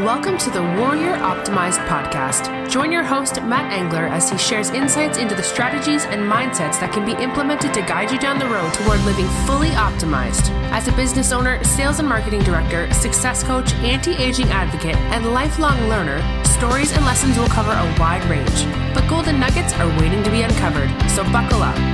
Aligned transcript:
Welcome 0.00 0.36
to 0.36 0.50
the 0.50 0.60
Warrior 0.60 1.14
Optimized 1.14 1.82
podcast. 1.86 2.70
Join 2.70 2.92
your 2.92 3.02
host, 3.02 3.42
Matt 3.42 3.72
Engler, 3.72 4.04
as 4.08 4.28
he 4.28 4.36
shares 4.36 4.68
insights 4.68 5.16
into 5.16 5.34
the 5.34 5.42
strategies 5.42 6.04
and 6.04 6.20
mindsets 6.20 6.78
that 6.80 6.92
can 6.92 7.06
be 7.06 7.12
implemented 7.12 7.72
to 7.72 7.80
guide 7.80 8.10
you 8.10 8.18
down 8.18 8.38
the 8.38 8.44
road 8.44 8.70
toward 8.74 9.00
living 9.06 9.26
fully 9.46 9.70
optimized. 9.70 10.50
As 10.70 10.86
a 10.86 10.92
business 10.92 11.32
owner, 11.32 11.64
sales 11.64 11.98
and 11.98 12.06
marketing 12.06 12.40
director, 12.40 12.92
success 12.92 13.42
coach, 13.42 13.72
anti 13.76 14.12
aging 14.16 14.50
advocate, 14.50 14.96
and 15.16 15.32
lifelong 15.32 15.80
learner, 15.88 16.20
stories 16.44 16.92
and 16.92 17.02
lessons 17.06 17.38
will 17.38 17.48
cover 17.48 17.72
a 17.72 17.96
wide 17.98 18.24
range. 18.26 18.66
But 18.92 19.08
golden 19.08 19.40
nuggets 19.40 19.72
are 19.72 19.88
waiting 19.98 20.22
to 20.24 20.30
be 20.30 20.42
uncovered, 20.42 20.90
so 21.12 21.24
buckle 21.32 21.62
up. 21.62 21.85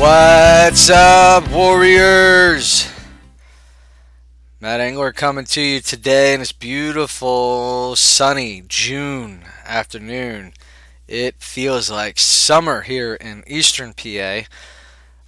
What's 0.00 0.88
up, 0.88 1.50
Warriors? 1.50 2.90
Matt 4.58 4.80
Engler 4.80 5.12
coming 5.12 5.44
to 5.44 5.60
you 5.60 5.80
today 5.80 6.32
in 6.32 6.40
this 6.40 6.52
beautiful, 6.52 7.94
sunny 7.96 8.62
June 8.66 9.44
afternoon. 9.66 10.54
It 11.06 11.34
feels 11.42 11.90
like 11.90 12.18
summer 12.18 12.80
here 12.80 13.12
in 13.14 13.44
eastern 13.46 13.92
PA. 13.92 14.44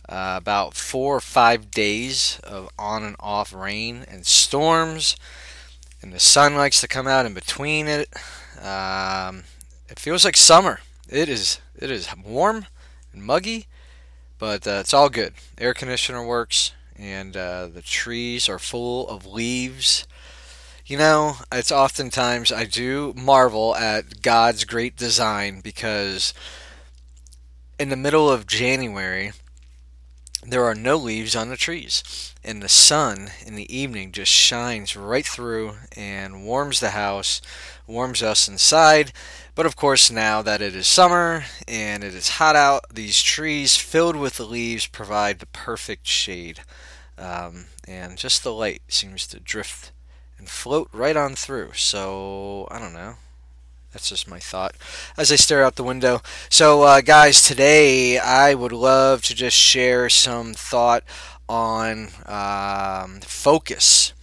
Uh, 0.08 0.38
about 0.38 0.72
four 0.72 1.16
or 1.16 1.20
five 1.20 1.70
days 1.70 2.40
of 2.42 2.70
on 2.78 3.04
and 3.04 3.16
off 3.20 3.52
rain 3.52 4.06
and 4.08 4.24
storms, 4.24 5.16
and 6.00 6.14
the 6.14 6.18
sun 6.18 6.54
likes 6.54 6.80
to 6.80 6.88
come 6.88 7.06
out 7.06 7.26
in 7.26 7.34
between 7.34 7.88
it. 7.88 8.08
Um, 8.58 9.42
it 9.90 9.98
feels 9.98 10.24
like 10.24 10.38
summer. 10.38 10.80
It 11.10 11.28
is. 11.28 11.60
It 11.78 11.90
is 11.90 12.08
warm 12.24 12.64
and 13.12 13.22
muggy 13.22 13.66
but 14.42 14.66
uh, 14.66 14.80
it's 14.80 14.92
all 14.92 15.08
good. 15.08 15.34
Air 15.56 15.72
conditioner 15.72 16.26
works, 16.26 16.72
and 16.96 17.36
uh, 17.36 17.68
the 17.68 17.80
trees 17.80 18.48
are 18.48 18.58
full 18.58 19.08
of 19.08 19.24
leaves. 19.24 20.04
You 20.84 20.98
know, 20.98 21.36
it's 21.52 21.70
oftentimes 21.70 22.50
I 22.50 22.64
do 22.64 23.14
marvel 23.16 23.76
at 23.76 24.20
God's 24.20 24.64
great 24.64 24.96
design 24.96 25.60
because 25.60 26.34
in 27.78 27.88
the 27.88 27.96
middle 27.96 28.28
of 28.28 28.48
January, 28.48 29.30
there 30.44 30.64
are 30.64 30.74
no 30.74 30.96
leaves 30.96 31.36
on 31.36 31.48
the 31.48 31.56
trees. 31.56 32.34
And 32.42 32.60
the 32.60 32.68
sun 32.68 33.30
in 33.46 33.54
the 33.54 33.72
evening 33.72 34.10
just 34.10 34.32
shines 34.32 34.96
right 34.96 35.24
through 35.24 35.74
and 35.96 36.44
warms 36.44 36.80
the 36.80 36.90
house, 36.90 37.40
warms 37.86 38.24
us 38.24 38.48
inside. 38.48 39.12
But 39.54 39.66
of 39.66 39.76
course, 39.76 40.10
now 40.10 40.40
that 40.40 40.62
it 40.62 40.74
is 40.74 40.86
summer 40.86 41.44
and 41.68 42.02
it 42.02 42.14
is 42.14 42.30
hot 42.30 42.56
out, 42.56 42.84
these 42.92 43.22
trees 43.22 43.76
filled 43.76 44.16
with 44.16 44.36
the 44.36 44.46
leaves 44.46 44.86
provide 44.86 45.38
the 45.38 45.46
perfect 45.46 46.06
shade. 46.06 46.60
Um, 47.18 47.66
and 47.86 48.16
just 48.16 48.42
the 48.42 48.52
light 48.52 48.80
seems 48.88 49.26
to 49.26 49.40
drift 49.40 49.92
and 50.38 50.48
float 50.48 50.88
right 50.92 51.16
on 51.16 51.34
through. 51.34 51.72
So, 51.74 52.66
I 52.70 52.78
don't 52.78 52.94
know. 52.94 53.16
That's 53.92 54.08
just 54.08 54.26
my 54.26 54.38
thought 54.38 54.74
as 55.18 55.30
I 55.30 55.36
stare 55.36 55.62
out 55.62 55.76
the 55.76 55.84
window. 55.84 56.22
So, 56.48 56.82
uh, 56.84 57.02
guys, 57.02 57.42
today 57.42 58.18
I 58.18 58.54
would 58.54 58.72
love 58.72 59.20
to 59.24 59.34
just 59.34 59.56
share 59.56 60.08
some 60.08 60.54
thought 60.54 61.04
on 61.46 62.08
um, 62.24 63.20
focus. 63.20 64.14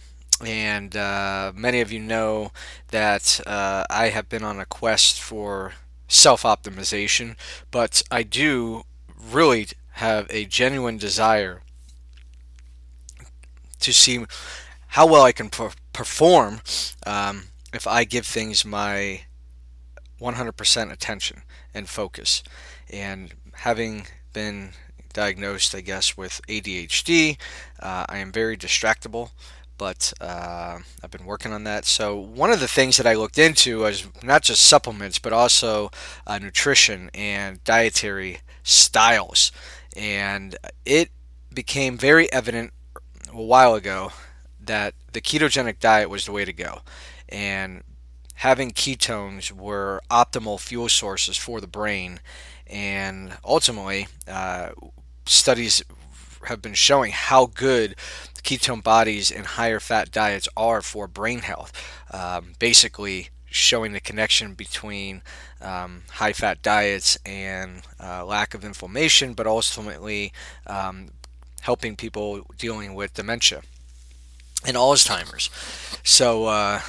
And 0.44 0.96
uh, 0.96 1.52
many 1.54 1.80
of 1.80 1.92
you 1.92 2.00
know 2.00 2.52
that 2.88 3.40
uh, 3.46 3.84
I 3.90 4.08
have 4.08 4.28
been 4.28 4.42
on 4.42 4.58
a 4.58 4.64
quest 4.64 5.20
for 5.20 5.74
self 6.08 6.42
optimization, 6.42 7.36
but 7.70 8.02
I 8.10 8.22
do 8.22 8.84
really 9.30 9.68
have 9.92 10.26
a 10.30 10.46
genuine 10.46 10.96
desire 10.96 11.62
to 13.80 13.92
see 13.92 14.24
how 14.88 15.06
well 15.06 15.22
I 15.22 15.32
can 15.32 15.50
per- 15.50 15.72
perform 15.92 16.60
um, 17.06 17.44
if 17.72 17.86
I 17.86 18.04
give 18.04 18.26
things 18.26 18.64
my 18.64 19.22
100% 20.20 20.92
attention 20.92 21.42
and 21.74 21.88
focus. 21.88 22.42
And 22.90 23.34
having 23.54 24.06
been 24.32 24.70
diagnosed, 25.12 25.74
I 25.74 25.80
guess, 25.80 26.16
with 26.16 26.40
ADHD, 26.48 27.36
uh, 27.80 28.06
I 28.08 28.18
am 28.18 28.32
very 28.32 28.56
distractible. 28.56 29.30
But 29.80 30.12
uh, 30.20 30.80
I've 31.02 31.10
been 31.10 31.24
working 31.24 31.54
on 31.54 31.64
that. 31.64 31.86
So, 31.86 32.14
one 32.14 32.50
of 32.50 32.60
the 32.60 32.68
things 32.68 32.98
that 32.98 33.06
I 33.06 33.14
looked 33.14 33.38
into 33.38 33.78
was 33.78 34.06
not 34.22 34.42
just 34.42 34.60
supplements, 34.62 35.18
but 35.18 35.32
also 35.32 35.90
uh, 36.26 36.38
nutrition 36.38 37.10
and 37.14 37.64
dietary 37.64 38.40
styles. 38.62 39.50
And 39.96 40.54
it 40.84 41.08
became 41.54 41.96
very 41.96 42.30
evident 42.30 42.74
a 43.32 43.42
while 43.42 43.74
ago 43.74 44.12
that 44.60 44.92
the 45.14 45.22
ketogenic 45.22 45.80
diet 45.80 46.10
was 46.10 46.26
the 46.26 46.32
way 46.32 46.44
to 46.44 46.52
go. 46.52 46.80
And 47.30 47.82
having 48.34 48.72
ketones 48.72 49.50
were 49.50 50.02
optimal 50.10 50.60
fuel 50.60 50.90
sources 50.90 51.38
for 51.38 51.58
the 51.58 51.66
brain, 51.66 52.20
and 52.66 53.32
ultimately, 53.46 54.08
uh, 54.28 54.72
studies 55.24 55.82
have 56.46 56.62
been 56.62 56.74
showing 56.74 57.12
how 57.12 57.46
good 57.46 57.94
ketone 58.42 58.82
bodies 58.82 59.30
and 59.30 59.46
higher 59.46 59.80
fat 59.80 60.10
diets 60.10 60.48
are 60.56 60.82
for 60.82 61.06
brain 61.06 61.40
health. 61.40 61.72
Um, 62.12 62.52
basically, 62.58 63.30
showing 63.50 63.92
the 63.92 64.00
connection 64.00 64.54
between 64.54 65.22
um, 65.60 66.02
high 66.12 66.32
fat 66.32 66.62
diets 66.62 67.18
and 67.26 67.82
uh, 68.02 68.24
lack 68.24 68.54
of 68.54 68.64
inflammation, 68.64 69.34
but 69.34 69.46
ultimately 69.46 70.32
um, 70.66 71.08
helping 71.62 71.96
people 71.96 72.46
dealing 72.56 72.94
with 72.94 73.14
dementia 73.14 73.62
and 74.66 74.76
Alzheimer's. 74.76 75.50
So 76.02 76.46
uh, 76.46 76.80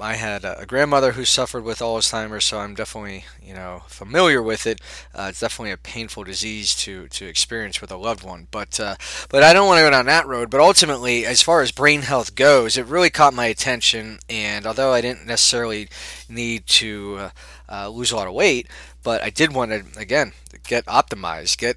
I 0.00 0.14
had 0.14 0.44
a 0.44 0.64
grandmother 0.66 1.12
who 1.12 1.24
suffered 1.24 1.64
with 1.64 1.78
Alzheimer's, 1.78 2.44
so 2.44 2.58
I'm 2.58 2.74
definitely 2.74 3.24
you 3.42 3.54
know 3.54 3.82
familiar 3.86 4.42
with 4.42 4.66
it. 4.66 4.80
Uh, 5.14 5.26
it's 5.30 5.40
definitely 5.40 5.70
a 5.70 5.76
painful 5.76 6.24
disease 6.24 6.74
to 6.76 7.08
to 7.08 7.26
experience 7.26 7.80
with 7.80 7.92
a 7.92 7.96
loved 7.96 8.24
one, 8.24 8.48
but 8.50 8.80
uh, 8.80 8.96
but 9.28 9.42
I 9.42 9.52
don't 9.52 9.66
want 9.66 9.78
to 9.78 9.84
go 9.84 9.90
down 9.90 10.06
that 10.06 10.26
road. 10.26 10.50
But 10.50 10.60
ultimately, 10.60 11.24
as 11.26 11.42
far 11.42 11.62
as 11.62 11.72
brain 11.72 12.02
health 12.02 12.34
goes, 12.34 12.76
it 12.76 12.86
really 12.86 13.10
caught 13.10 13.34
my 13.34 13.46
attention. 13.46 14.18
And 14.28 14.66
although 14.66 14.92
I 14.92 15.00
didn't 15.00 15.26
necessarily 15.26 15.88
need 16.28 16.66
to 16.66 17.16
uh, 17.18 17.30
uh, 17.70 17.88
lose 17.88 18.10
a 18.12 18.16
lot 18.16 18.28
of 18.28 18.34
weight, 18.34 18.68
but 19.02 19.22
I 19.22 19.30
did 19.30 19.54
want 19.54 19.70
to 19.70 20.00
again 20.00 20.32
get 20.66 20.86
optimized, 20.86 21.58
get 21.58 21.76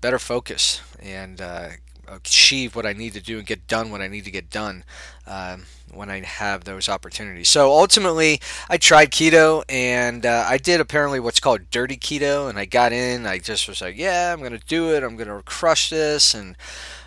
better 0.00 0.18
focus, 0.18 0.80
and 1.00 1.40
uh, 1.40 1.68
achieve 2.08 2.76
what 2.76 2.86
I 2.86 2.92
need 2.92 3.12
to 3.14 3.20
do 3.20 3.38
and 3.38 3.46
get 3.46 3.66
done 3.66 3.90
what 3.90 4.00
I 4.00 4.08
need 4.08 4.24
to 4.24 4.30
get 4.30 4.50
done 4.50 4.84
um, 5.26 5.64
when 5.92 6.10
I 6.10 6.20
have 6.20 6.64
those 6.64 6.88
opportunities. 6.88 7.48
So 7.48 7.70
ultimately, 7.70 8.40
I 8.68 8.76
tried 8.76 9.10
keto 9.10 9.64
and 9.68 10.24
uh, 10.26 10.46
I 10.48 10.58
did 10.58 10.80
apparently 10.80 11.20
what's 11.20 11.40
called 11.40 11.70
dirty 11.70 11.96
keto, 11.96 12.48
and 12.48 12.58
I 12.58 12.64
got 12.64 12.92
in. 12.92 13.26
I 13.26 13.38
just 13.38 13.68
was 13.68 13.80
like, 13.80 13.96
yeah, 13.96 14.32
I'm 14.32 14.42
gonna 14.42 14.58
do 14.58 14.94
it. 14.94 15.02
I'm 15.02 15.16
gonna 15.16 15.42
crush 15.42 15.90
this, 15.90 16.34
and 16.34 16.56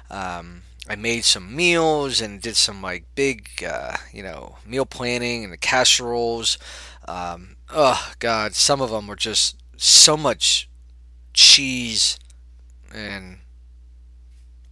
um, 0.10 0.64
I 0.90 0.96
made 0.96 1.26
some 1.26 1.56
meals 1.56 2.22
and 2.22 2.42
did 2.42 2.56
some 2.56 2.82
like 2.82 3.04
big, 3.16 3.64
uh, 3.68 3.98
you 4.14 4.24
know, 4.24 4.58
meal 4.66 4.86
planning 4.86 5.44
and 5.44 5.52
the 5.52 5.58
casseroles. 5.58 6.58
Um, 7.08 7.58
oh 7.70 8.14
God, 8.20 8.56
some 8.56 8.82
of 8.82 8.90
them 8.92 9.08
were 9.08 9.16
just 9.16 9.58
so 9.76 10.18
much 10.18 10.70
cheese 11.34 12.18
and 12.94 13.40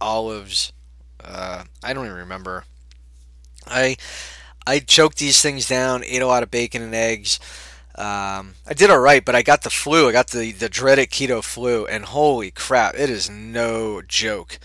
olives. 0.00 0.72
Uh, 1.22 1.64
I 1.82 1.92
don't 1.92 2.06
even 2.06 2.18
remember. 2.18 2.64
I 3.66 3.96
I 4.66 4.80
choked 4.80 5.18
these 5.18 5.40
things 5.40 5.68
down, 5.68 6.04
ate 6.04 6.22
a 6.22 6.26
lot 6.26 6.42
of 6.42 6.50
bacon 6.50 6.82
and 6.82 6.94
eggs. 6.94 7.38
Um, 7.94 8.54
I 8.66 8.74
did 8.74 8.90
all 8.90 8.98
right, 8.98 9.24
but 9.24 9.34
I 9.34 9.42
got 9.42 9.62
the 9.62 9.70
flu. 9.70 10.08
I 10.08 10.12
got 10.12 10.28
the, 10.28 10.52
the 10.52 10.68
dreaded 10.68 11.10
keto 11.10 11.42
flu, 11.42 11.86
and 11.86 12.04
holy 12.04 12.50
crap, 12.50 12.94
it 12.94 13.08
is 13.08 13.30
no 13.30 14.02
joke. 14.02 14.58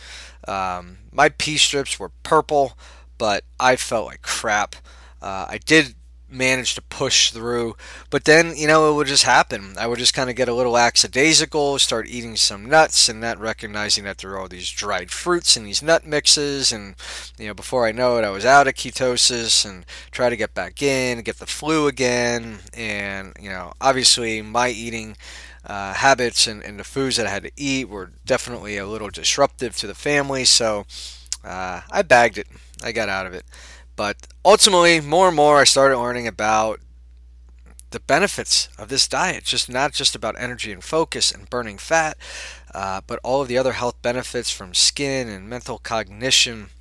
Um, 0.48 0.98
my 1.12 1.30
pee 1.30 1.58
strips 1.58 1.98
were 1.98 2.12
purple, 2.24 2.78
but 3.18 3.46
I 3.60 3.78
felt 3.78 4.08
like 4.08 4.22
crap. 4.22 4.76
Uh, 5.22 5.46
I 5.48 5.60
did 5.64 5.96
manage 6.32 6.76
to 6.76 6.82
push 6.82 7.32
through. 7.32 7.76
But 8.10 8.26
then, 8.26 8.56
you 8.56 8.68
know, 8.68 8.92
it 8.92 8.96
would 8.96 9.08
just 9.08 9.24
happen. 9.24 9.76
I 9.78 9.88
would 9.88 10.00
just 10.00 10.14
kind 10.14 10.30
of 10.30 10.36
get 10.36 10.48
a 10.48 10.54
little 10.54 10.72
lackadaisical, 10.72 11.80
start 11.80 12.08
eating 12.08 12.36
some 12.36 12.70
nuts, 12.70 13.10
and 13.10 13.20
not 13.20 13.40
recognizing 13.40 14.04
that 14.06 14.20
there 14.20 14.32
are 14.32 14.40
all 14.40 14.48
these 14.48 14.70
dried 14.70 15.12
fruits 15.12 15.58
and 15.58 15.66
these 15.66 15.84
nut 15.84 16.06
mixes. 16.06 16.72
And, 16.72 16.96
you 17.38 17.48
know, 17.48 17.54
before 17.54 17.86
I 17.86 17.92
know 17.92 18.18
it, 18.18 18.24
I 18.24 18.30
was 18.30 18.46
out 18.46 18.68
of 18.68 18.76
ketosis 18.76 19.66
and 19.70 19.86
try 20.12 20.30
to 20.30 20.38
get 20.38 20.54
back 20.54 20.82
in, 20.82 21.22
get 21.22 21.38
the 21.40 21.46
flu 21.46 21.88
again. 21.88 22.60
And, 22.74 23.34
you 23.40 23.50
know, 23.50 23.74
obviously 23.82 24.42
my 24.42 24.70
eating. 24.70 25.18
Uh, 25.64 25.94
habits 25.94 26.48
and, 26.48 26.64
and 26.64 26.80
the 26.80 26.84
foods 26.84 27.18
that 27.18 27.28
I 27.28 27.30
had 27.30 27.44
to 27.44 27.52
eat 27.56 27.88
were 27.88 28.10
definitely 28.26 28.78
a 28.78 28.88
little 28.88 29.12
disruptive 29.12 29.78
to 29.78 29.86
the 29.86 29.94
family, 29.94 30.44
so 30.44 30.88
uh, 31.44 31.82
I 31.92 32.02
bagged 32.02 32.40
it. 32.40 32.48
I 32.84 32.92
got 32.92 33.10
out 33.10 33.28
of 33.28 33.36
it. 33.36 33.46
But 34.02 34.26
ultimately, 34.44 35.00
more 35.00 35.28
and 35.28 35.36
more, 35.36 35.60
I 35.60 35.64
started 35.64 36.00
learning 36.00 36.26
about 36.26 36.80
the 37.92 38.00
benefits 38.00 38.68
of 38.80 38.90
this 38.90 39.08
diet. 39.08 39.44
Just 39.44 39.70
not 39.70 39.94
just 39.94 40.16
about 40.16 40.34
energy 40.40 40.72
and 40.72 40.84
focus 40.84 41.32
and 41.32 41.48
burning 41.48 41.78
fat, 41.78 42.18
uh, 42.74 43.02
but 43.06 43.20
all 43.24 43.44
of 43.44 43.48
the 43.48 43.60
other 43.60 43.74
health 43.74 44.02
benefits 44.02 44.50
from 44.50 44.74
skin 44.74 45.30
and 45.30 45.48
mental 45.48 45.78
cognition. 45.78 46.72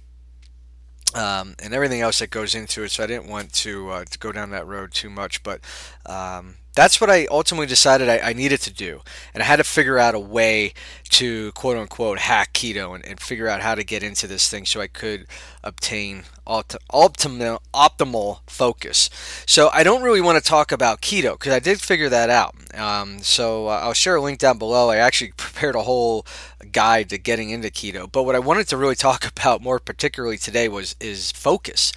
Um, 1.14 1.56
and 1.58 1.74
everything 1.74 2.00
else 2.00 2.20
that 2.20 2.30
goes 2.30 2.54
into 2.54 2.84
it. 2.84 2.90
So 2.90 3.04
I 3.04 3.06
didn't 3.06 3.28
want 3.28 3.52
to 3.52 3.90
uh, 3.90 4.04
to 4.06 4.18
go 4.18 4.32
down 4.32 4.48
that 4.52 4.66
road 4.66 4.94
too 4.94 5.10
much, 5.10 5.42
but 5.42 5.60
um, 6.06 6.56
that's 6.74 7.00
what 7.00 7.10
I 7.10 7.26
ultimately 7.26 7.66
decided 7.66 8.08
I, 8.08 8.18
I, 8.18 8.32
needed 8.32 8.60
to 8.62 8.72
do. 8.72 9.00
And 9.34 9.42
I 9.42 9.46
had 9.46 9.56
to 9.56 9.64
figure 9.64 9.98
out 9.98 10.14
a 10.14 10.20
way 10.20 10.72
to 11.10 11.50
quote 11.52 11.76
unquote 11.76 12.20
hack 12.20 12.52
keto 12.52 12.94
and, 12.94 13.04
and 13.04 13.20
figure 13.20 13.48
out 13.48 13.60
how 13.60 13.74
to 13.74 13.82
get 13.82 14.02
into 14.02 14.26
this 14.26 14.48
thing 14.48 14.64
so 14.66 14.80
I 14.80 14.86
could 14.86 15.26
obtain 15.64 16.24
optimal, 16.46 17.58
optimal 17.74 18.40
focus. 18.46 19.10
So 19.46 19.70
I 19.72 19.82
don't 19.82 20.02
really 20.02 20.20
want 20.20 20.42
to 20.42 20.48
talk 20.48 20.70
about 20.70 21.00
keto 21.00 21.32
because 21.32 21.52
I 21.52 21.58
did 21.58 21.80
figure 21.80 22.08
that 22.08 22.30
out. 22.30 22.54
Um, 22.78 23.20
so 23.20 23.66
uh, 23.66 23.80
I'll 23.82 23.92
share 23.92 24.16
a 24.16 24.20
link 24.20 24.38
down 24.38 24.58
below. 24.58 24.90
I 24.90 24.96
actually 24.96 25.32
prepared 25.36 25.74
a 25.74 25.82
whole 25.82 26.24
guide 26.70 27.10
to 27.10 27.18
getting 27.18 27.50
into 27.50 27.68
keto. 27.68 28.10
But 28.10 28.22
what 28.22 28.36
I 28.36 28.40
wanted 28.40 28.68
to 28.68 28.76
really 28.76 28.94
talk 28.96 29.26
about 29.26 29.60
more 29.60 29.80
particularly 29.80 30.38
today 30.38 30.68
was 30.68 30.94
is 31.00 31.32
focus. 31.32 31.92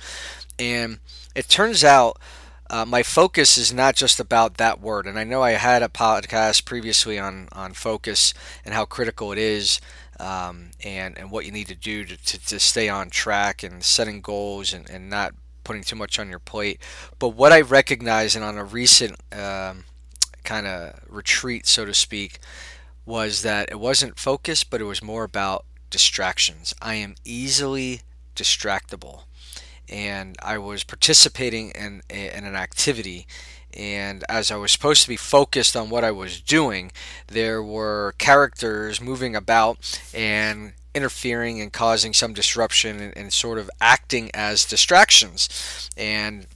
And 0.57 0.99
it 1.35 1.47
turns 1.47 1.83
out 1.83 2.19
uh, 2.73 2.85
my 2.87 3.03
focus 3.03 3.55
is 3.55 3.71
not 3.71 3.95
just 3.95 4.19
about 4.19 4.55
that 4.55 4.81
word. 4.81 5.05
And 5.05 5.19
I 5.19 5.23
know 5.23 5.43
I 5.43 5.51
had 5.51 5.83
a 5.83 5.87
podcast 5.87 6.65
previously 6.65 7.19
on, 7.19 7.47
on 7.51 7.73
focus 7.73 8.33
and 8.65 8.73
how 8.73 8.83
critical 8.83 9.31
it 9.31 9.37
is 9.37 9.79
um, 10.19 10.71
and, 10.83 11.15
and 11.15 11.29
what 11.29 11.45
you 11.45 11.51
need 11.51 11.67
to 11.67 11.75
do 11.75 12.03
to, 12.03 12.17
to, 12.17 12.45
to, 12.47 12.59
stay 12.59 12.89
on 12.89 13.11
track 13.11 13.61
and 13.61 13.83
setting 13.83 14.21
goals 14.21 14.73
and, 14.73 14.89
and 14.89 15.07
not 15.07 15.35
putting 15.63 15.83
too 15.83 15.95
much 15.95 16.17
on 16.17 16.31
your 16.31 16.39
plate. 16.39 16.79
But 17.19 17.29
what 17.29 17.51
I 17.51 17.61
recognize 17.61 18.35
and 18.35 18.43
on 18.43 18.57
a 18.57 18.63
recent 18.63 19.19
um, 19.31 19.83
kind 20.43 20.65
of 20.65 20.99
retreat, 21.07 21.67
so 21.67 21.85
to 21.85 21.93
speak, 21.93 22.39
was 23.05 23.43
that 23.43 23.69
it 23.69 23.79
wasn't 23.79 24.17
focus, 24.17 24.63
but 24.63 24.81
it 24.81 24.85
was 24.85 25.03
more 25.03 25.23
about 25.23 25.65
distractions. 25.91 26.73
I 26.81 26.95
am 26.95 27.13
easily 27.23 28.01
distractible 28.35 29.25
and 29.93 30.35
I 30.41 30.57
was 30.57 30.83
participating 30.83 31.69
in, 31.69 32.01
in 32.09 32.43
an 32.43 32.55
activity. 32.55 33.27
And 33.75 34.23
as 34.27 34.51
I 34.51 34.55
was 34.55 34.71
supposed 34.71 35.03
to 35.03 35.07
be 35.07 35.15
focused 35.15 35.75
on 35.75 35.89
what 35.89 36.03
I 36.03 36.11
was 36.11 36.41
doing, 36.41 36.91
there 37.27 37.61
were 37.61 38.15
characters 38.17 38.99
moving 38.99 39.35
about 39.35 39.99
and 40.13 40.73
interfering 40.95 41.61
and 41.61 41.71
causing 41.71 42.13
some 42.13 42.33
disruption 42.33 42.99
and, 42.99 43.17
and 43.17 43.33
sort 43.33 43.57
of 43.57 43.69
acting 43.79 44.31
as 44.33 44.65
distractions. 44.65 45.89
And 45.95 46.47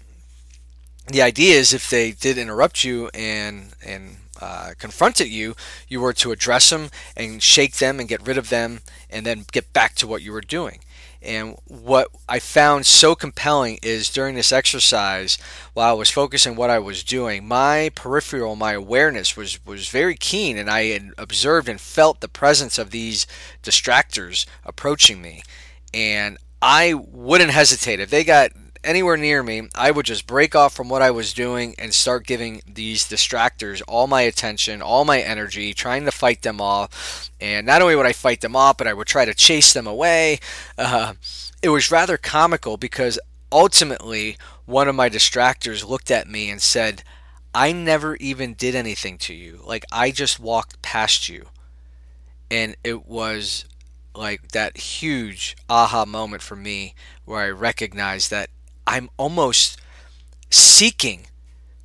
the 1.07 1.21
idea 1.21 1.55
is 1.55 1.73
if 1.73 1.89
they 1.89 2.11
did 2.11 2.37
interrupt 2.37 2.83
you 2.83 3.09
and 3.13 3.69
and 3.83 4.17
uh, 4.41 4.73
confronted 4.77 5.27
you, 5.27 5.55
you 5.87 6.01
were 6.01 6.13
to 6.13 6.31
address 6.31 6.69
them 6.69 6.89
and 7.15 7.41
shake 7.41 7.77
them 7.77 7.99
and 7.99 8.09
get 8.09 8.25
rid 8.25 8.37
of 8.37 8.49
them, 8.49 8.81
and 9.09 9.25
then 9.25 9.45
get 9.51 9.73
back 9.73 9.95
to 9.95 10.07
what 10.07 10.21
you 10.21 10.31
were 10.31 10.41
doing. 10.41 10.79
And 11.21 11.57
what 11.65 12.09
I 12.29 12.39
found 12.39 12.85
so 12.85 13.15
compelling 13.15 13.79
is 13.81 14.09
during 14.09 14.35
this 14.35 14.51
exercise, 14.51 15.37
while 15.73 15.89
I 15.89 15.97
was 15.97 16.11
focusing 16.11 16.55
what 16.55 16.69
I 16.69 16.79
was 16.79 17.03
doing, 17.03 17.47
my 17.47 17.91
peripheral, 17.95 18.55
my 18.55 18.73
awareness 18.73 19.35
was, 19.35 19.63
was 19.65 19.89
very 19.89 20.15
keen, 20.15 20.57
and 20.57 20.69
I 20.69 20.85
had 20.85 21.11
observed 21.17 21.67
and 21.67 21.81
felt 21.81 22.21
the 22.21 22.27
presence 22.27 22.77
of 22.77 22.91
these 22.91 23.25
distractors 23.63 24.45
approaching 24.63 25.21
me. 25.21 25.41
And 25.93 26.37
I 26.61 26.93
wouldn't 26.93 27.51
hesitate. 27.51 27.99
If 27.99 28.09
they 28.09 28.23
got 28.23 28.51
anywhere 28.87 29.17
near 29.17 29.43
me, 29.43 29.69
I 29.75 29.91
would 29.91 30.05
just 30.05 30.25
break 30.25 30.55
off 30.55 30.73
from 30.73 30.89
what 30.89 31.01
I 31.01 31.11
was 31.11 31.33
doing 31.33 31.75
and 31.77 31.93
start 31.93 32.25
giving 32.25 32.61
these 32.65 33.03
distractors 33.03 33.81
all 33.87 34.07
my 34.07 34.21
attention, 34.21 34.81
all 34.81 35.05
my 35.05 35.19
energy, 35.19 35.73
trying 35.73 36.05
to 36.05 36.11
fight 36.11 36.41
them 36.41 36.61
off. 36.61 37.29
And 37.39 37.67
not 37.67 37.81
only 37.81 37.95
would 37.95 38.05
I 38.05 38.13
fight 38.13 38.41
them 38.41 38.55
off, 38.55 38.77
but 38.77 38.87
I 38.87 38.93
would 38.93 39.07
try 39.07 39.25
to 39.25 39.33
chase 39.33 39.73
them 39.73 39.85
away. 39.85 40.39
Uh, 40.77 41.13
it 41.61 41.69
was 41.69 41.91
rather 41.91 42.17
comical 42.17 42.77
because 42.77 43.19
ultimately 43.51 44.37
one 44.65 44.87
of 44.87 44.95
my 44.95 45.09
distractors 45.09 45.87
looked 45.87 46.09
at 46.09 46.27
me 46.27 46.49
and 46.49 46.61
said, 46.61 47.03
I 47.53 47.71
never 47.71 48.15
even 48.17 48.53
did 48.53 48.75
anything 48.75 49.17
to 49.19 49.33
you. 49.33 49.61
Like, 49.65 49.85
I 49.91 50.11
just 50.11 50.39
walked 50.39 50.81
past 50.81 51.27
you. 51.27 51.47
And 52.49 52.75
it 52.83 53.07
was 53.07 53.65
like 54.15 54.51
that 54.51 54.77
huge 54.77 55.55
aha 55.69 56.05
moment 56.05 56.41
for 56.41 56.55
me 56.55 56.95
where 57.25 57.41
I 57.41 57.49
recognized 57.49 58.31
that 58.31 58.49
I'm 58.87 59.09
almost 59.17 59.79
seeking 60.49 61.27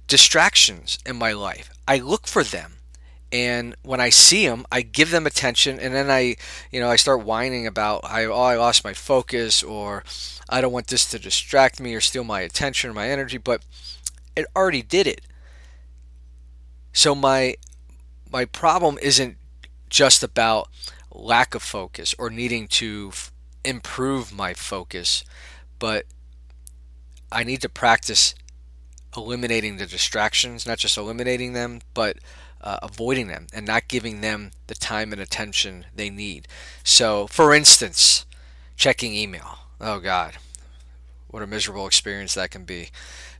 distractions 0.06 0.98
in 1.04 1.16
my 1.16 1.32
life. 1.32 1.70
I 1.86 1.98
look 1.98 2.26
for 2.26 2.44
them. 2.44 2.74
And 3.32 3.74
when 3.82 3.98
I 4.00 4.10
see 4.10 4.46
them, 4.46 4.66
I 4.70 4.82
give 4.82 5.10
them 5.10 5.26
attention, 5.26 5.80
and 5.80 5.94
then 5.94 6.10
I, 6.10 6.36
you 6.70 6.80
know, 6.80 6.90
I 6.90 6.96
start 6.96 7.24
whining 7.24 7.66
about 7.66 8.04
I, 8.04 8.26
oh, 8.26 8.34
I 8.34 8.56
lost 8.56 8.84
my 8.84 8.92
focus, 8.92 9.62
or 9.62 10.04
I 10.50 10.60
don't 10.60 10.72
want 10.72 10.88
this 10.88 11.06
to 11.06 11.18
distract 11.18 11.80
me 11.80 11.94
or 11.94 12.00
steal 12.02 12.24
my 12.24 12.40
attention 12.42 12.90
or 12.90 12.92
my 12.92 13.08
energy. 13.08 13.38
But 13.38 13.62
it 14.36 14.44
already 14.54 14.82
did 14.82 15.06
it. 15.06 15.22
So 16.92 17.14
my 17.14 17.56
my 18.30 18.44
problem 18.44 18.98
isn't 19.00 19.38
just 19.88 20.22
about 20.22 20.68
lack 21.10 21.54
of 21.54 21.62
focus 21.62 22.14
or 22.18 22.28
needing 22.30 22.68
to 22.68 23.10
f- 23.12 23.32
improve 23.64 24.32
my 24.32 24.52
focus, 24.52 25.24
but 25.78 26.04
I 27.32 27.44
need 27.44 27.62
to 27.62 27.68
practice 27.68 28.34
eliminating 29.16 29.76
the 29.76 29.86
distractions, 29.86 30.66
not 30.66 30.78
just 30.78 30.96
eliminating 30.96 31.52
them, 31.52 31.80
but 31.94 32.18
uh, 32.60 32.78
avoiding 32.82 33.26
them 33.28 33.46
and 33.52 33.66
not 33.66 33.88
giving 33.88 34.20
them 34.20 34.52
the 34.68 34.74
time 34.74 35.12
and 35.12 35.20
attention 35.20 35.86
they 35.94 36.10
need. 36.10 36.46
So, 36.84 37.26
for 37.26 37.54
instance, 37.54 38.24
checking 38.76 39.14
email. 39.14 39.58
Oh, 39.80 39.98
God, 39.98 40.34
what 41.28 41.42
a 41.42 41.46
miserable 41.46 41.86
experience 41.86 42.34
that 42.34 42.50
can 42.50 42.64
be. 42.64 42.90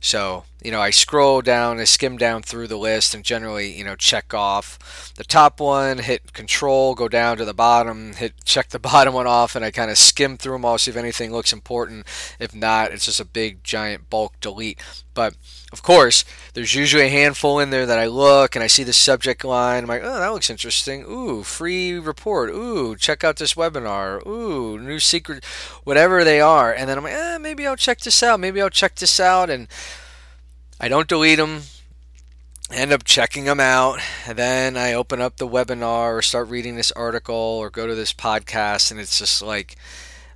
So, 0.03 0.43
you 0.61 0.69
know, 0.69 0.81
I 0.81 0.89
scroll 0.89 1.41
down, 1.41 1.79
I 1.79 1.85
skim 1.85 2.17
down 2.17 2.43
through 2.43 2.67
the 2.67 2.77
list 2.77 3.15
and 3.15 3.23
generally, 3.23 3.71
you 3.71 3.85
know, 3.85 3.95
check 3.95 4.33
off 4.33 5.13
the 5.15 5.23
top 5.23 5.61
one, 5.61 5.99
hit 5.99 6.33
control, 6.33 6.93
go 6.93 7.07
down 7.07 7.37
to 7.37 7.45
the 7.45 7.53
bottom, 7.53 8.11
hit 8.11 8.33
check 8.43 8.69
the 8.69 8.79
bottom 8.91 9.13
one 9.13 9.27
off, 9.27 9.55
and 9.55 9.63
I 9.63 9.71
kind 9.71 9.89
of 9.89 9.97
skim 9.97 10.35
through 10.35 10.53
them 10.53 10.65
all, 10.65 10.77
see 10.77 10.91
if 10.91 10.97
anything 10.97 11.31
looks 11.31 11.53
important. 11.53 12.05
If 12.37 12.53
not, 12.53 12.91
it's 12.91 13.05
just 13.05 13.21
a 13.21 13.25
big 13.25 13.63
giant 13.63 14.09
bulk 14.09 14.33
delete. 14.41 14.81
But 15.13 15.35
of 15.71 15.83
course, 15.83 16.25
there's 16.53 16.75
usually 16.75 17.05
a 17.05 17.09
handful 17.09 17.59
in 17.59 17.69
there 17.69 17.85
that 17.85 17.99
I 17.99 18.07
look 18.07 18.55
and 18.55 18.63
I 18.63 18.67
see 18.67 18.83
the 18.83 18.93
subject 18.93 19.45
line. 19.45 19.83
I'm 19.83 19.89
like, 19.89 20.01
oh, 20.03 20.19
that 20.19 20.33
looks 20.33 20.49
interesting. 20.49 21.03
Ooh, 21.03 21.43
free 21.43 21.99
report. 21.99 22.49
Ooh, 22.49 22.95
check 22.95 23.23
out 23.23 23.37
this 23.37 23.53
webinar. 23.53 24.25
Ooh, 24.25 24.79
new 24.79 24.99
secret, 24.99 25.45
whatever 25.83 26.23
they 26.23 26.41
are. 26.41 26.73
And 26.73 26.89
then 26.89 26.97
I'm 26.97 27.03
like, 27.03 27.13
eh, 27.13 27.37
maybe 27.37 27.67
I'll 27.67 27.75
check 27.75 27.99
this 27.99 28.23
out. 28.23 28.39
Maybe 28.39 28.61
I'll 28.61 28.69
check 28.69 28.95
this 28.95 29.19
out. 29.19 29.49
And 29.49 29.67
I 30.83 30.89
don't 30.89 31.07
delete 31.07 31.37
them. 31.37 31.61
end 32.69 32.91
up 32.91 33.05
checking 33.05 33.45
them 33.45 33.61
out. 33.61 34.01
And 34.27 34.37
then 34.37 34.75
I 34.75 34.91
open 34.91 35.21
up 35.21 35.37
the 35.37 35.47
webinar 35.47 36.17
or 36.17 36.21
start 36.21 36.49
reading 36.49 36.75
this 36.75 36.91
article 36.91 37.33
or 37.33 37.69
go 37.69 37.87
to 37.87 37.95
this 37.95 38.11
podcast. 38.11 38.91
And 38.91 38.99
it's 38.99 39.17
just 39.17 39.41
like, 39.41 39.77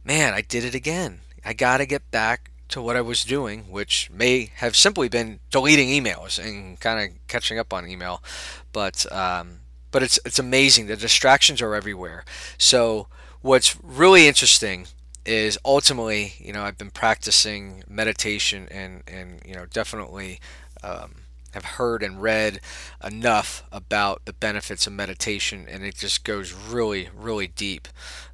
man, 0.06 0.34
I 0.34 0.40
did 0.40 0.64
it 0.64 0.74
again. 0.74 1.20
I 1.44 1.52
got 1.52 1.80
to 1.80 1.86
get 1.86 2.10
back 2.12 2.50
to 2.70 2.82
what 2.82 2.96
I 2.96 3.02
was 3.02 3.26
doing, 3.26 3.64
which 3.70 4.10
may 4.10 4.52
have 4.56 4.78
simply 4.78 5.10
been 5.10 5.42
deleting 5.52 5.90
emails 5.90 6.42
and 6.42 6.80
kind 6.80 7.12
of 7.12 7.18
catching 7.28 7.60
up 7.60 7.74
on 7.74 7.86
email, 7.86 8.24
but 8.72 9.06
um, 9.12 9.60
but 9.92 10.02
it's 10.02 10.18
it's 10.26 10.40
amazing. 10.40 10.88
The 10.88 10.96
distractions 10.96 11.62
are 11.62 11.76
everywhere. 11.76 12.24
So 12.58 13.08
what's 13.42 13.78
really 13.84 14.30
interesting 14.30 14.88
is 15.28 15.58
ultimately, 15.66 16.34
you 16.40 16.54
know, 16.54 16.64
I've 16.64 16.78
been 16.78 16.92
practicing 16.92 17.84
meditation 17.88 18.68
and 18.72 19.04
and 19.08 19.42
you 19.46 19.54
know 19.54 19.66
definitely. 19.66 20.40
Um, 20.84 21.16
have 21.54 21.66
heard 21.66 22.04
and 22.04 22.22
read 22.22 22.60
enough 23.04 23.64
about 23.72 24.26
the 24.26 24.34
benefits 24.34 24.86
of 24.86 24.94
meditation, 24.94 25.66
and 25.68 25.84
it 25.84 25.96
just 25.96 26.24
goes 26.24 26.54
really, 26.54 27.10
really 27.16 27.48
deep. 27.48 27.88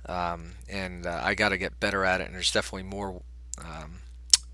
Um, 0.07 0.53
and 0.67 1.05
uh, 1.05 1.21
I 1.23 1.33
got 1.33 1.49
to 1.49 1.57
get 1.57 1.79
better 1.79 2.03
at 2.03 2.19
it. 2.19 2.25
And 2.25 2.35
there's 2.35 2.51
definitely 2.51 2.89
more 2.89 3.21
um, 3.59 3.99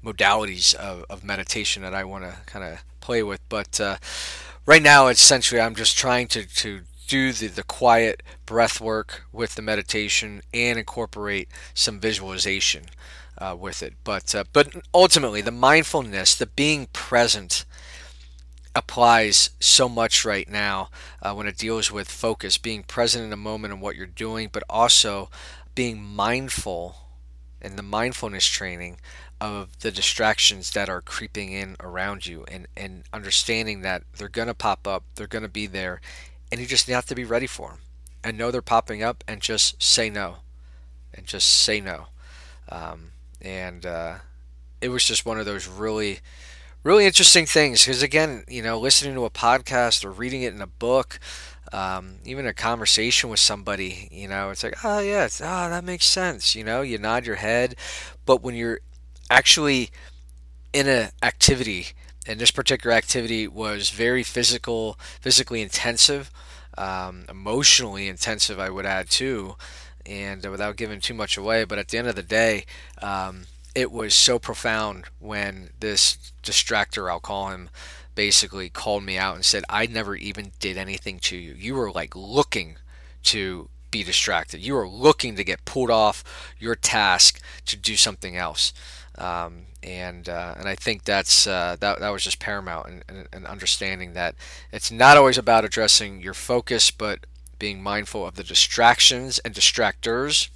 modalities 0.03 0.74
of, 0.75 1.05
of 1.10 1.24
meditation 1.24 1.81
that 1.84 1.96
I 1.96 2.03
want 2.03 2.24
to 2.25 2.38
kind 2.46 2.63
of 2.63 2.84
play 3.01 3.24
with. 3.24 3.41
But 3.50 3.79
uh, 3.79 3.98
right 4.65 4.81
now, 4.81 5.08
essentially, 5.08 5.60
I'm 5.60 5.75
just 5.75 5.98
trying 5.98 6.27
to, 6.29 6.46
to 6.46 6.81
do 7.09 7.33
the, 7.33 7.47
the 7.47 7.63
quiet 7.63 8.21
breath 8.45 8.79
work 8.79 9.23
with 9.33 9.55
the 9.55 9.61
meditation 9.61 10.41
and 10.53 10.77
incorporate 10.77 11.49
some 11.73 11.99
visualization 11.99 12.85
uh, 13.39 13.55
with 13.59 13.81
it. 13.81 13.95
But 14.03 14.33
uh, 14.35 14.43
but 14.53 14.73
ultimately, 14.93 15.41
the 15.41 15.51
mindfulness, 15.51 16.35
the 16.35 16.45
being 16.45 16.87
present, 16.93 17.65
applies 18.75 19.49
so 19.59 19.89
much 19.89 20.23
right 20.23 20.47
now 20.47 20.89
uh, 21.21 21.33
when 21.33 21.47
it 21.47 21.57
deals 21.57 21.91
with 21.91 22.09
focus, 22.09 22.57
being 22.57 22.83
present 22.83 23.25
in 23.25 23.33
a 23.33 23.37
moment 23.37 23.73
and 23.73 23.81
what 23.81 23.95
you're 23.95 24.05
doing, 24.05 24.49
but 24.51 24.63
also 24.69 25.29
being 25.73 26.01
mindful 26.01 26.95
and 27.61 27.77
the 27.77 27.83
mindfulness 27.83 28.45
training 28.45 28.97
of 29.41 29.79
the 29.79 29.91
distractions 29.91 30.71
that 30.71 30.89
are 30.89 31.01
creeping 31.01 31.51
in 31.51 31.75
around 31.79 32.27
you 32.27 32.45
and, 32.51 32.67
and 32.75 33.03
understanding 33.13 33.81
that 33.81 34.03
they're 34.17 34.27
going 34.27 34.47
to 34.47 34.53
pop 34.53 34.87
up, 34.87 35.03
they're 35.15 35.27
going 35.27 35.43
to 35.43 35.49
be 35.49 35.65
there, 35.65 36.01
and 36.51 36.60
you 36.60 36.68
just 36.68 36.88
have 36.88 37.06
to 37.08 37.15
be 37.15 37.24
ready 37.24 37.48
for 37.48 37.70
them 37.70 37.79
and 38.24 38.38
know 38.38 38.51
they're 38.51 38.62
popping 38.62 39.03
up 39.03 39.24
and 39.27 39.41
just 39.41 39.82
say 39.82 40.10
no. 40.10 40.38
And 41.13 41.25
just 41.25 41.50
say 41.50 41.82
no. 41.82 42.08
Um, 42.70 43.12
and 43.41 43.86
uh, 43.86 44.15
it 44.82 44.89
was 44.89 45.03
just 45.03 45.25
one 45.25 45.39
of 45.39 45.46
those 45.46 45.68
really, 45.68 46.20
really 46.84 47.06
interesting 47.06 47.46
things 47.46 47.84
because, 47.86 48.03
again, 48.03 48.44
you 48.48 48.62
know, 48.62 48.79
listening 48.79 49.15
to 49.15 49.25
a 49.25 49.29
podcast 49.29 50.06
or 50.06 50.12
reading 50.12 50.44
it 50.44 50.53
in 50.53 50.62
a 50.62 50.68
book, 50.68 51.20
um, 51.74 52.15
even 52.25 52.46
a 52.46 52.53
conversation 52.53 53.29
with 53.29 53.39
somebody, 53.39 54.08
you 54.12 54.27
know, 54.27 54.50
it's 54.50 54.63
like, 54.63 54.75
oh, 54.84 55.00
yeah, 55.00 55.25
it's, 55.25 55.41
oh, 55.41 55.70
that 55.70 55.84
makes 55.84 56.06
sense. 56.06 56.56
You 56.56 56.63
know, 56.63 56.82
you 56.82 56.98
nod 56.98 57.25
your 57.25 57.38
head. 57.38 57.75
But 58.25 58.44
when 58.44 58.56
you're 58.56 58.79
actually 59.29 59.89
in 60.74 60.88
an 60.88 61.10
activity, 61.24 61.88
and 62.29 62.39
this 62.39 62.51
particular 62.51 62.95
activity 62.95 63.48
was 63.48 63.89
very 63.89 64.21
physical, 64.21 65.00
physically 65.19 65.63
intensive, 65.63 66.29
um, 66.77 67.25
emotionally 67.27 68.07
intensive, 68.07 68.59
I 68.59 68.69
would 68.69 68.86
add 68.86 69.09
too, 69.09 69.55
and 70.05 70.45
uh, 70.45 70.51
without 70.51 70.75
giving 70.75 71.00
too 71.00 71.15
much 71.15 71.38
away. 71.38 71.63
But 71.63 71.79
at 71.79 71.88
the 71.88 71.98
end 71.98 72.07
of 72.07 72.15
the 72.15 72.21
day, 72.21 72.65
um, 73.01 73.45
it 73.74 73.91
was 73.91 74.13
so 74.13 74.38
profound 74.38 75.05
when 75.17 75.71
this 75.79 76.31
distractor, 76.43 77.09
I'll 77.09 77.19
call 77.19 77.50
him, 77.50 77.69
basically 78.13 78.69
called 78.69 79.03
me 79.03 79.17
out 79.17 79.33
and 79.33 79.43
said, 79.43 79.63
I 79.67 79.88
never 79.88 80.15
even 80.15 80.51
did 80.59 80.77
anything 80.77 81.17
to 81.21 81.36
you. 81.36 81.55
You 81.57 81.74
were 81.74 81.91
like 81.91 82.15
looking 82.15 82.77
to 83.24 83.69
be 83.89 84.03
distracted. 84.03 84.62
You 84.62 84.75
were 84.75 84.88
looking 84.88 85.36
to 85.36 85.43
get 85.43 85.65
pulled 85.65 85.89
off 85.89 86.24
your 86.59 86.75
task 86.75 87.41
to 87.65 87.75
do 87.75 87.95
something 87.95 88.38
else. 88.38 88.71
Um, 89.19 89.65
and 89.83 90.27
uh, 90.27 90.55
and 90.57 90.67
I 90.67 90.75
think 90.75 91.03
that's 91.03 91.45
uh, 91.45 91.75
that 91.79 91.99
that 91.99 92.09
was 92.09 92.23
just 92.23 92.39
paramount 92.39 93.03
and, 93.07 93.45
understanding 93.45 94.13
that 94.13 94.35
it's 94.71 94.91
not 94.91 95.17
always 95.17 95.38
about 95.38 95.65
addressing 95.65 96.21
your 96.21 96.33
focus, 96.33 96.91
but 96.91 97.19
being 97.57 97.81
mindful 97.81 98.25
of 98.25 98.35
the 98.35 98.43
distractions 98.43 99.39
and 99.39 99.53
distractors 99.53 100.49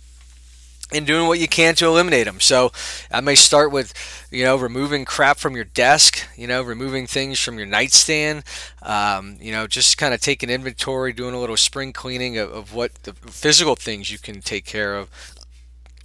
and 0.92 1.08
doing 1.08 1.28
what 1.28 1.40
you 1.40 1.48
can 1.48 1.76
to 1.76 1.88
eliminate 1.88 2.26
them. 2.26 2.40
So 2.40 2.72
I 3.12 3.20
may 3.22 3.36
start 3.36 3.72
with, 3.72 3.94
you 4.32 4.44
know, 4.44 4.56
removing 4.56 5.06
crap 5.06 5.38
from 5.38 5.56
your 5.56 5.66
desk, 5.66 6.28
you 6.38 6.48
know, 6.48 6.62
removing 6.62 7.08
things 7.08 7.40
from 7.40 7.58
your 7.58 7.68
nightstand, 7.68 8.44
um, 8.82 9.38
you 9.42 9.52
know, 9.52 9.66
just 9.66 9.98
kind 9.98 10.14
of 10.14 10.22
taking 10.22 10.50
inventory, 10.50 11.14
doing 11.14 11.34
a 11.34 11.40
little 11.40 11.58
spring 11.58 11.94
cleaning 11.94 12.38
of, 12.38 12.52
of 12.52 12.74
what 12.74 12.94
the 13.04 13.14
physical 13.14 13.76
things 13.76 14.12
you 14.12 14.20
can 14.20 14.42
take 14.42 14.66
care 14.66 14.96
of, 14.96 15.10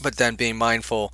but 0.00 0.16
then 0.16 0.36
being 0.36 0.56
mindful 0.56 1.12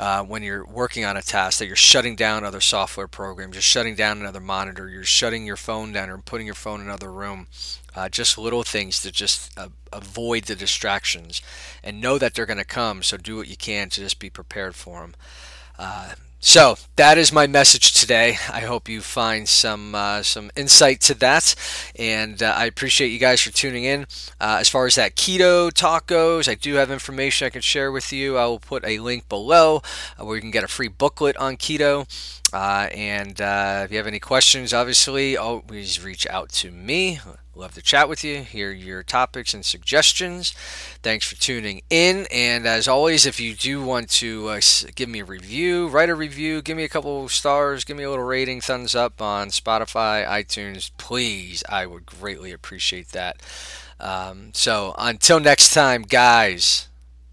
uh, 0.00 0.24
when 0.24 0.42
you're 0.42 0.64
working 0.64 1.04
on 1.04 1.18
a 1.18 1.22
task 1.22 1.58
that 1.58 1.66
you're 1.66 1.76
shutting 1.76 2.16
down 2.16 2.42
other 2.42 2.62
software 2.62 3.06
programs, 3.06 3.54
you're 3.54 3.60
shutting 3.60 3.94
down 3.94 4.18
another 4.18 4.40
monitor, 4.40 4.88
you're 4.88 5.04
shutting 5.04 5.44
your 5.44 5.58
phone 5.58 5.92
down 5.92 6.08
or 6.08 6.16
putting 6.16 6.46
your 6.46 6.54
phone 6.54 6.80
in 6.80 6.86
another 6.86 7.12
room. 7.12 7.46
Uh, 7.94 8.08
just 8.08 8.38
little 8.38 8.62
things 8.62 9.00
to 9.02 9.12
just 9.12 9.56
uh, 9.58 9.68
avoid 9.92 10.44
the 10.44 10.54
distractions 10.54 11.42
and 11.84 12.00
know 12.00 12.16
that 12.16 12.32
they're 12.32 12.46
going 12.46 12.56
to 12.56 12.64
come. 12.64 13.02
So 13.02 13.18
do 13.18 13.36
what 13.36 13.48
you 13.48 13.58
can 13.58 13.90
to 13.90 14.00
just 14.00 14.18
be 14.18 14.30
prepared 14.30 14.74
for 14.74 15.00
them. 15.00 15.14
So 16.42 16.76
that 16.96 17.18
is 17.18 17.34
my 17.34 17.46
message 17.46 17.92
today. 17.92 18.38
I 18.50 18.60
hope 18.60 18.88
you 18.88 19.02
find 19.02 19.46
some 19.46 19.94
uh, 19.94 20.22
some 20.22 20.50
insight 20.56 21.02
to 21.02 21.14
that, 21.16 21.54
and 21.96 22.42
uh, 22.42 22.54
I 22.56 22.64
appreciate 22.64 23.08
you 23.08 23.18
guys 23.18 23.42
for 23.42 23.50
tuning 23.50 23.84
in. 23.84 24.06
Uh, 24.40 24.56
as 24.58 24.66
far 24.66 24.86
as 24.86 24.94
that 24.94 25.16
keto 25.16 25.70
talk 25.70 26.06
goes, 26.06 26.48
I 26.48 26.54
do 26.54 26.76
have 26.76 26.90
information 26.90 27.44
I 27.44 27.50
can 27.50 27.60
share 27.60 27.92
with 27.92 28.10
you. 28.10 28.38
I 28.38 28.46
will 28.46 28.58
put 28.58 28.86
a 28.86 29.00
link 29.00 29.28
below 29.28 29.82
uh, 30.18 30.24
where 30.24 30.34
you 30.34 30.40
can 30.40 30.50
get 30.50 30.64
a 30.64 30.68
free 30.68 30.88
booklet 30.88 31.36
on 31.36 31.58
keto. 31.58 32.08
Uh, 32.54 32.88
and 32.94 33.38
uh, 33.42 33.82
if 33.84 33.90
you 33.90 33.98
have 33.98 34.06
any 34.06 34.18
questions, 34.18 34.72
obviously, 34.72 35.36
always 35.36 36.02
reach 36.02 36.26
out 36.28 36.48
to 36.52 36.70
me. 36.70 37.20
Love 37.54 37.74
to 37.74 37.82
chat 37.82 38.08
with 38.08 38.22
you, 38.22 38.42
hear 38.42 38.70
your 38.70 39.02
topics 39.02 39.52
and 39.52 39.64
suggestions. 39.64 40.52
Thanks 41.02 41.26
for 41.26 41.34
tuning 41.34 41.82
in. 41.90 42.26
And 42.30 42.66
as 42.66 42.86
always, 42.86 43.26
if 43.26 43.40
you 43.40 43.54
do 43.54 43.82
want 43.82 44.08
to 44.10 44.48
uh, 44.48 44.60
give 44.94 45.08
me 45.08 45.20
a 45.20 45.24
review, 45.24 45.88
write 45.88 46.10
a 46.10 46.14
review, 46.14 46.62
give 46.62 46.76
me 46.76 46.84
a 46.84 46.88
couple 46.88 47.28
stars, 47.28 47.84
give 47.84 47.96
me 47.96 48.04
a 48.04 48.10
little 48.10 48.24
rating, 48.24 48.60
thumbs 48.60 48.94
up 48.94 49.20
on 49.20 49.48
Spotify, 49.48 50.26
iTunes, 50.26 50.90
please. 50.96 51.64
I 51.68 51.86
would 51.86 52.06
greatly 52.06 52.52
appreciate 52.52 53.08
that. 53.08 53.42
Um, 53.98 54.50
so 54.54 54.94
until 54.96 55.40
next 55.40 55.74
time, 55.74 56.02
guys, 56.02 56.88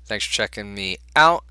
thanks 0.05 0.25
for 0.25 0.33
checking 0.33 0.73
me 0.73 0.97
out 1.15 1.43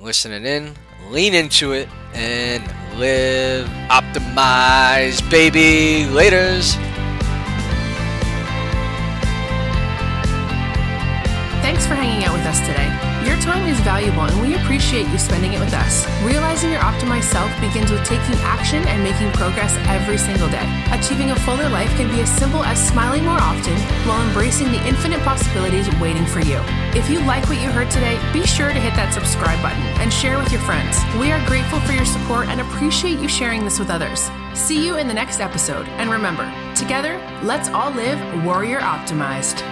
listening 0.00 0.44
in, 0.44 0.74
lean 1.10 1.34
into 1.34 1.72
it, 1.72 1.88
and 2.14 2.62
live 2.98 3.68
optimize, 3.88 5.28
baby. 5.30 6.06
Laters. 6.10 6.89
Thanks 11.80 11.96
for 11.96 11.96
hanging 11.96 12.24
out 12.28 12.36
with 12.36 12.44
us 12.44 12.60
today. 12.60 12.92
Your 13.24 13.40
time 13.40 13.64
is 13.64 13.80
valuable 13.80 14.28
and 14.28 14.38
we 14.42 14.54
appreciate 14.54 15.08
you 15.08 15.16
spending 15.16 15.54
it 15.54 15.60
with 15.60 15.72
us. 15.72 16.04
Realizing 16.22 16.70
your 16.70 16.82
optimized 16.82 17.32
self 17.32 17.48
begins 17.58 17.90
with 17.90 18.04
taking 18.04 18.36
action 18.44 18.86
and 18.86 19.02
making 19.02 19.32
progress 19.32 19.72
every 19.88 20.18
single 20.18 20.50
day. 20.50 20.68
Achieving 20.92 21.30
a 21.30 21.36
fuller 21.40 21.70
life 21.70 21.88
can 21.96 22.14
be 22.14 22.20
as 22.20 22.28
simple 22.36 22.62
as 22.62 22.76
smiling 22.76 23.24
more 23.24 23.40
often 23.40 23.72
while 24.06 24.20
embracing 24.28 24.70
the 24.70 24.86
infinite 24.86 25.22
possibilities 25.22 25.88
waiting 25.96 26.26
for 26.26 26.40
you. 26.40 26.60
If 26.92 27.08
you 27.08 27.20
like 27.20 27.48
what 27.48 27.62
you 27.62 27.72
heard 27.72 27.90
today, 27.90 28.20
be 28.30 28.44
sure 28.44 28.68
to 28.68 28.78
hit 28.78 28.92
that 29.00 29.14
subscribe 29.14 29.62
button 29.62 29.80
and 30.04 30.12
share 30.12 30.36
with 30.36 30.52
your 30.52 30.60
friends. 30.68 31.00
We 31.16 31.32
are 31.32 31.40
grateful 31.48 31.80
for 31.80 31.92
your 31.92 32.04
support 32.04 32.48
and 32.48 32.60
appreciate 32.60 33.20
you 33.20 33.28
sharing 33.28 33.64
this 33.64 33.78
with 33.78 33.88
others. 33.88 34.30
See 34.52 34.84
you 34.84 34.98
in 34.98 35.08
the 35.08 35.14
next 35.14 35.40
episode. 35.40 35.88
And 35.96 36.10
remember, 36.10 36.44
together, 36.74 37.16
let's 37.42 37.70
all 37.70 37.90
live 37.90 38.20
warrior 38.44 38.80
optimized. 38.80 39.64